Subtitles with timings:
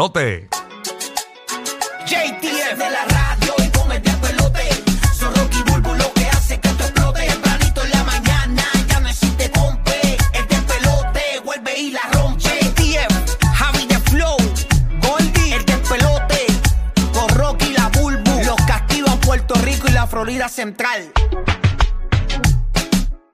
[0.00, 0.48] Note.
[2.06, 4.68] JTF de la radio y con el pelote.
[5.12, 7.26] Son Rocky Bulbo lo que hace que esto explote.
[7.26, 10.16] Tempranito en la mañana ya no existe compe.
[10.34, 12.44] El despelote vuelve y la rompe.
[12.44, 14.36] JTF, Javi de Flow,
[15.02, 16.46] Goldie, el despelote.
[17.12, 18.40] Con Rocky y la Bulbo.
[18.44, 21.12] Los castigan Puerto Rico y la Florida Central.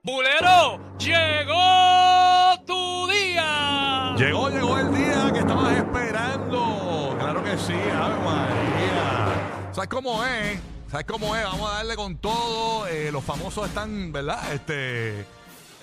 [0.01, 1.74] Bulero, llegó
[9.73, 10.59] ¿Sabes cómo es?
[10.89, 11.43] ¿Sabes cómo es?
[11.43, 12.87] Vamos a darle con todo.
[12.87, 14.53] Eh, los famosos están, ¿verdad?
[14.53, 15.25] Este.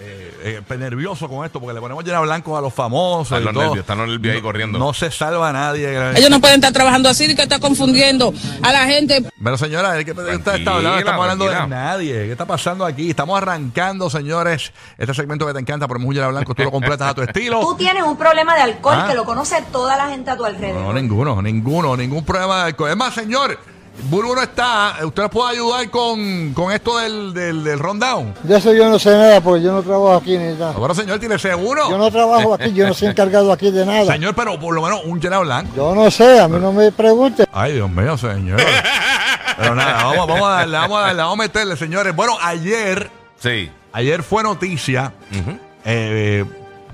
[0.00, 3.38] Eh, eh, nerviosos con esto porque le ponemos llena blanco a los famosos.
[3.38, 4.78] Están los nervios, están los nervios ahí No- corriendo.
[4.78, 5.88] No se salva a nadie.
[6.18, 9.24] Ellos no pueden estar trabajando así, que está confundiendo a la gente.
[9.42, 10.98] Pero señora, ¿de qué está Tranquila, hablando?
[10.98, 12.12] Estamos hablando de nadie.
[12.24, 13.10] ¿Qué está pasando aquí?
[13.10, 17.14] Estamos arrancando, señores, este segmento que te encanta, por Mujer Blanco, tú lo completas a
[17.14, 17.60] tu estilo.
[17.60, 19.06] Tú tienes un problema de alcohol Ah.
[19.08, 20.94] que lo conoce toda la gente a tu No, alrededor.
[20.94, 22.90] ninguno, ninguno, ningún problema de alcohol.
[22.90, 23.56] Es más, señor,
[24.04, 24.96] Burbu no está.
[25.04, 28.34] ¿Usted nos puede ayudar con, con esto del, del, del rundown?
[28.42, 30.72] De eso yo no sé nada porque yo no trabajo aquí ni nada.
[30.72, 31.88] Bueno, señor, tiene seguro.
[31.90, 34.06] Yo no trabajo aquí, yo no soy encargado aquí de nada.
[34.12, 35.70] Señor, pero por lo menos un llena blanco.
[35.76, 37.46] Yo no sé, a mí no me pregunte.
[37.52, 38.60] Ay, Dios mío, señor.
[39.58, 42.16] pero nada, vamos, vamos a darle, vamos a darle, vamos a meterle, señores.
[42.16, 43.70] Bueno, ayer, Sí.
[43.92, 45.12] ayer fue noticia
[45.84, 46.44] eh,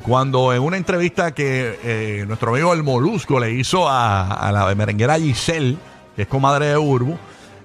[0.02, 4.74] cuando en una entrevista que eh, nuestro amigo el Molusco le hizo a, a la
[4.74, 5.76] merenguera Giselle,
[6.18, 7.16] que es comadre de Urbu,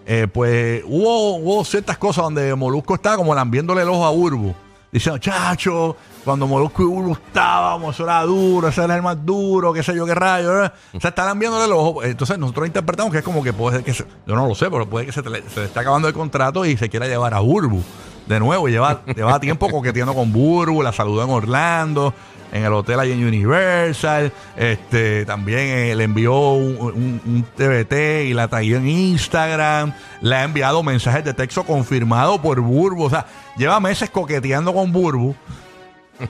[0.06, 4.54] eh, pues hubo, hubo ciertas cosas donde Molusco estaba como lambiéndole el ojo a Urbu.
[4.92, 9.74] Diciendo, chacho, cuando Molusco y Urbu estábamos, eso era duro, ese era el más duro,
[9.74, 10.52] qué sé yo, qué rayo.
[10.94, 12.04] O sea, está lambiéndole el ojo.
[12.04, 14.70] Entonces nosotros interpretamos que es como que puede ser que, se- yo no lo sé,
[14.70, 17.42] pero puede que se, se le esté acabando el contrato y se quiera llevar a
[17.42, 17.82] Urbu
[18.28, 18.68] de nuevo.
[18.70, 22.14] Lleva, lleva tiempo coqueteando con Burbu, la saludó en Orlando,
[22.54, 24.32] en el hotel ahí en Universal.
[24.56, 29.94] Este, también eh, le envió un, un- un TBT y la taguió en Instagram.
[30.22, 33.04] Le ha enviado mensajes de texto confirmado por Burbu.
[33.04, 33.26] O sea,
[33.58, 35.36] lleva meses coqueteando con Burbu.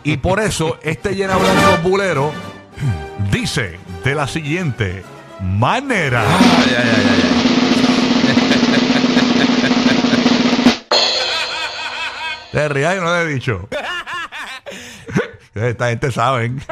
[0.03, 2.31] Y por eso este llena blanco bulero
[3.31, 5.03] dice de la siguiente
[5.41, 6.23] manera.
[6.25, 8.33] Ay, ay, ay, ay,
[12.51, 13.67] Te rías y no le he dicho.
[15.55, 16.59] Esta gente saben.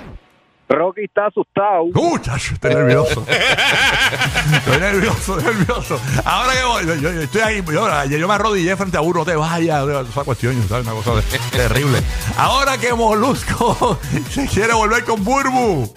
[0.70, 1.84] Rocky está asustado.
[2.22, 3.24] Chacho, estoy nervioso.
[3.28, 6.00] estoy nervioso, nervioso.
[6.26, 9.20] Ahora que voy, yo, yo- yo estoy ahí, yo, yo me arrodillé frente a uno,
[9.20, 10.88] no te vayas, esa cuestión, ¿sabes?
[10.88, 12.02] Una cosa de- terrible.
[12.38, 14.00] Ahora que Molusco
[14.32, 15.94] se quiere volver con Burbu.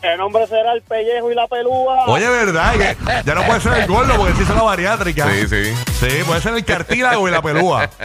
[0.00, 2.04] El nombre será el pellejo y la pelúa.
[2.06, 2.72] Oye, ¿verdad?
[2.74, 5.28] Que ya no puede ser el gordo porque se hizo la bariátrica.
[5.30, 5.74] Sí, sí.
[5.98, 7.90] Sí, puede ser el cartílago y la pelúa.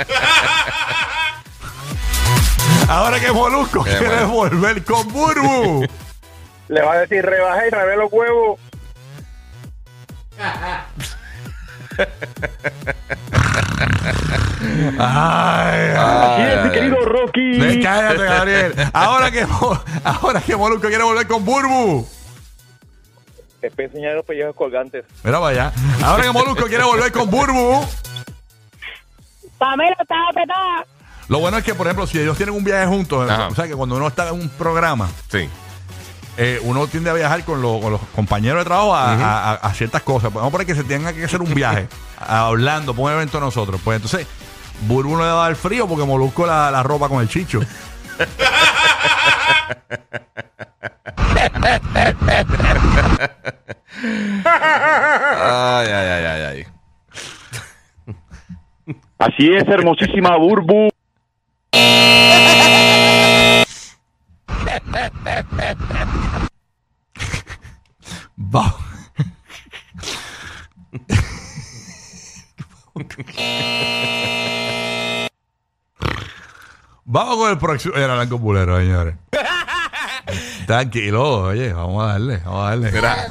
[2.91, 4.25] Ahora que Molusco Qué quiere mal.
[4.27, 5.87] volver con Burbu.
[6.67, 8.59] Le va a decir, rebajé y rebé los huevos.
[14.99, 17.05] Ay, es mi ay, querido.
[17.05, 17.81] Rocky.
[17.81, 18.73] Cállate, Gabriel.
[18.93, 22.07] Ahora que, Mo- ahora que Molusco quiere volver con Burbu.
[23.59, 25.05] Te voy a enseñar los pellejos colgantes.
[25.23, 25.73] Mira para allá.
[26.03, 27.85] Ahora que Molusco quiere volver con Burbu.
[29.57, 30.85] Pamela estaba petada.
[31.31, 33.47] Lo bueno es que, por ejemplo, si ellos tienen un viaje juntos, Ajá.
[33.47, 35.47] o sea, que cuando uno está en un programa, Sí.
[36.35, 39.55] eh, uno tiende a viajar con, los- con los compañeros de trabajo a, a- a-
[39.55, 40.33] a ciertas cosas.
[40.33, 41.87] Vamos a poner que se tenga que hacer un viaje
[42.19, 43.79] hablando por un evento de nosotros.
[43.81, 44.27] Pues entonces,
[44.81, 47.61] Burbu no le va a dar frío porque Molusco la, la ropa con el chicho.
[54.53, 56.41] Ay, ay, ay, ay,
[58.07, 58.15] ay.
[59.19, 60.89] Así es, hermosísima Burbu.
[77.05, 77.95] Vamos con el próximo.
[77.95, 79.15] Era Blanco Bulero, señores.
[80.67, 82.91] Tranquilo, oye, vamos a darle, vamos a darle.
[82.91, 83.27] Mira,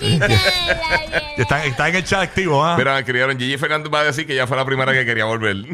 [1.36, 2.76] Está, está en el chat activo, ¿ah?
[2.76, 3.38] mira, criaron.
[3.38, 5.56] Gigi Fernández va a decir que ya fue la primera que quería volver.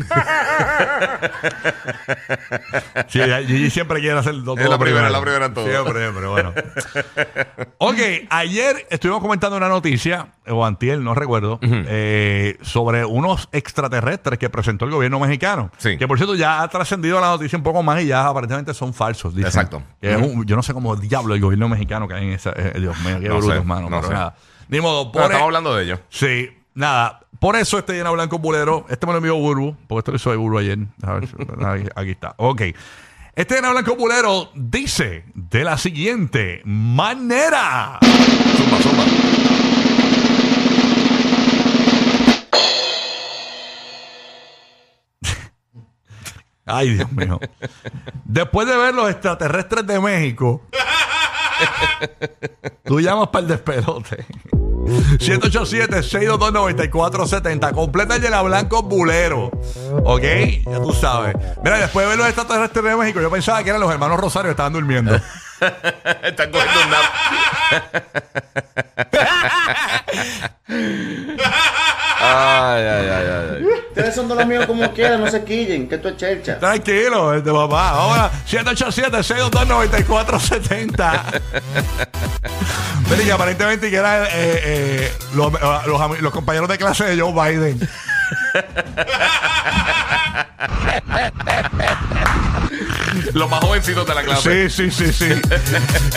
[3.09, 4.57] Sí, Gigi siempre quiere hacer todo.
[4.59, 5.67] Es la primera, la primera en todo.
[5.67, 6.53] Siempre, siempre, bueno.
[7.79, 7.99] ok,
[8.31, 14.85] ayer estuvimos comentando una noticia, o antier, no recuerdo, eh, sobre unos extraterrestres que presentó
[14.85, 15.71] el gobierno mexicano.
[15.79, 15.97] Sí.
[15.97, 18.93] Que por cierto ya ha trascendido la noticia un poco más y ya aparentemente son
[18.95, 19.35] falsos.
[19.35, 19.47] dicen.
[19.49, 19.83] Exacto.
[20.03, 22.51] Un- yo no sé cómo diablo el gobierno mexicano que hay en esa.
[22.57, 23.89] eh, Dios mío, qué No brutos, sé, mano.
[23.89, 24.13] no pero sé.
[24.15, 24.35] nada.
[24.69, 26.01] Ni modo, por Bueno, e- estamos hablando de ello.
[26.09, 27.21] Sí, nada.
[27.39, 28.87] Por eso este llena blanco bulero.
[28.89, 30.79] Este me lo envió Burbu, porque esto lo hizo de Burbu ayer.
[31.03, 31.25] A ver,
[31.67, 32.35] aquí, aquí está.
[32.39, 32.63] Ok.
[33.37, 37.99] Este llena blanco bulero dice de la siguiente manera.
[38.57, 39.05] Zumba, zumba.
[46.67, 47.39] Ay, Dios mío.
[48.25, 50.63] Después de ver los extraterrestres de México,
[52.85, 54.27] tú llamas para el despelote.
[54.85, 57.73] 787-622-9470.
[57.73, 59.51] Completa el llena blanco bulero.
[60.05, 60.23] ¿Ok?
[60.67, 61.37] Ya tú sabes.
[61.63, 64.49] Mira, después de ver los extraterrestres de México, yo pensaba que eran los hermanos Rosario
[64.49, 65.15] que estaban durmiendo.
[66.23, 67.05] Están cogiendo un nap.
[72.25, 73.27] ay, ay, ay,
[73.57, 73.65] ay.
[73.89, 76.59] Ustedes son de los míos como quieran, no se quillen, que esto es chercha.
[76.59, 77.91] Tranquilo, este papá.
[77.91, 81.41] Ahora, 787-622-9470.
[83.11, 87.21] Mira, y aparentemente que eran eh, eh, los, los ami- los compañeros de clase de
[87.21, 87.79] Joe Biden.
[93.33, 94.69] Los más jovencitos de la clase.
[94.71, 95.29] Sí, sí, sí, sí.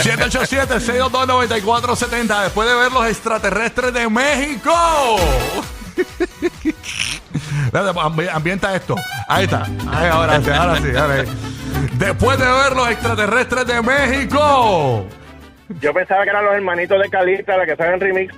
[0.10, 2.44] 787-622-9470.
[2.44, 4.72] Después de ver los extraterrestres de México.
[8.34, 8.96] Ambienta esto.
[9.28, 9.64] Ahí está.
[9.92, 10.96] Ahí, ahora sí, ahora sí.
[10.96, 11.32] ahora sí.
[11.98, 15.06] Después de ver los extraterrestres de México.
[15.82, 18.34] Yo pensaba que eran los hermanitos de Calista, la que saben remix.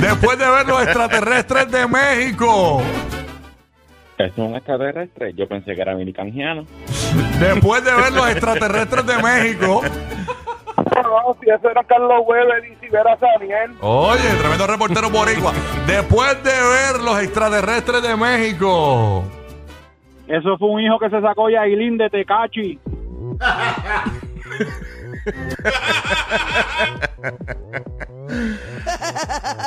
[0.00, 2.82] Después de ver los extraterrestres de México.
[4.18, 5.34] Es un extraterrestre.
[5.34, 6.64] Yo pensé que era americaniano.
[7.38, 9.82] Después de ver los extraterrestres de México.
[11.06, 13.16] No, si eso era Carlos Weber y si era.
[13.80, 15.52] Oye, tremendo reportero boricua.
[15.86, 19.22] Después de ver los extraterrestres de México.
[20.26, 22.80] Eso fue un hijo que se sacó Yailín de Tecachi.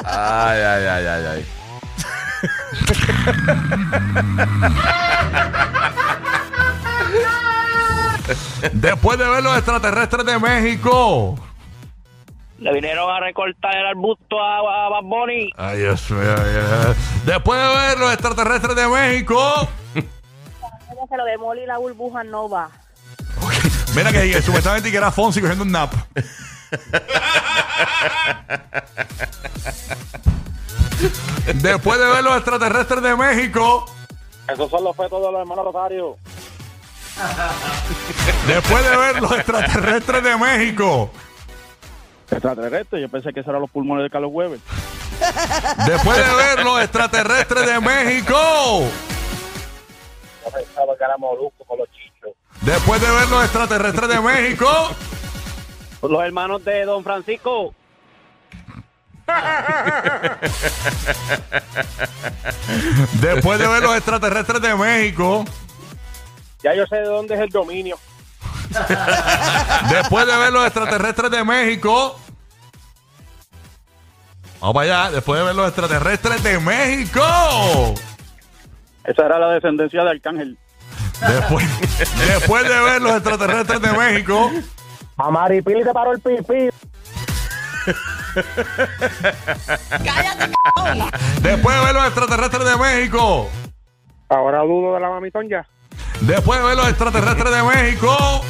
[0.06, 1.46] Ay, ay, ay, ay, ay.
[8.74, 11.36] Después de ver los extraterrestres de México.
[12.60, 15.52] Le vinieron a recortar el arbusto a, a Bad Bunny.
[15.56, 16.36] Ay, Dios mío.
[16.38, 16.56] ay,
[16.88, 16.96] ay.
[17.26, 19.70] Después de ver los extraterrestres de México.
[21.08, 22.70] Se lo de Molly la burbuja no va.
[23.96, 25.94] Mira que supuestamente que era Fonsi cogiendo un nap.
[31.56, 33.86] Después de ver los extraterrestres de México.
[34.48, 36.18] Esos son los fetos de los hermanos Rosario.
[38.48, 41.12] Después de ver los extraterrestres de México.
[42.32, 44.60] Extraterrestre, yo pensé que esos eran los pulmones de Carlos Weber.
[45.86, 48.36] Después de ver los extraterrestres de México.
[50.46, 52.32] Yo pensaba que era Molusco con los chichos.
[52.62, 54.68] Después de ver los extraterrestres de México.
[56.02, 57.74] Los hermanos de Don Francisco.
[63.22, 65.46] Después de ver los extraterrestres de México.
[66.64, 67.98] Ya yo sé de dónde es el dominio.
[69.90, 72.20] Después de ver los extraterrestres de México.
[74.60, 75.12] Vamos para allá.
[75.12, 77.22] Después de ver los extraterrestres de México.
[79.06, 80.58] Esa era la descendencia de Arcángel.
[81.28, 81.66] Después,
[82.28, 84.52] después de ver los extraterrestres de México.
[85.18, 86.70] A Maripil se paró el pipí.
[91.42, 93.50] Después de ver los extraterrestres de México.
[94.30, 95.66] Ahora dudo de la mamitón ya.
[96.22, 98.42] Después de ver los extraterrestres de México.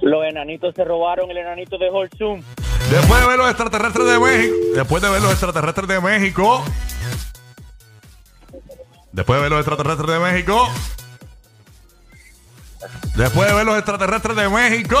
[0.00, 2.42] Los enanitos se robaron el enanito de Holzum.
[2.90, 4.54] Después de ver los extraterrestres de México.
[4.74, 6.64] Después de ver los extraterrestres de México.
[9.12, 10.68] Después de ver los extraterrestres de México.
[13.16, 14.98] Después de ver los extraterrestres de México.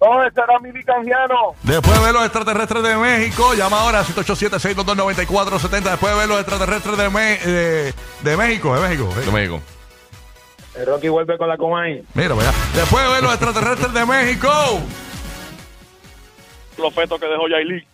[0.00, 1.54] Era Mimi Canjiano.
[1.62, 5.80] Después de ver los extraterrestres de México, llama ahora a 787-622-9470.
[5.82, 9.14] Después de ver los extraterrestres de, Me- de, de México, de México.
[9.24, 9.60] De México.
[10.76, 12.04] El Rocky vuelve con la Comay.
[12.14, 12.52] Mira, vaya.
[12.74, 14.48] Después de ver los extraterrestres de México.
[16.76, 17.84] Los fetos que dejó Yailin.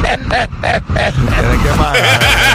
[0.00, 2.49] Tienen que pagar.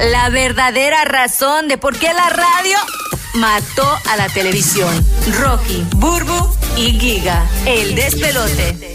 [0.00, 2.78] La verdadera razón de por qué la radio
[3.34, 4.88] mató a la televisión.
[5.38, 7.46] Rocky, Burbu y Giga.
[7.66, 8.88] El despelote.